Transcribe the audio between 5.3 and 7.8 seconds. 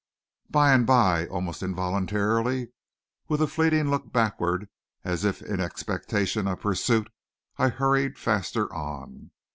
in expectation of pursuit, I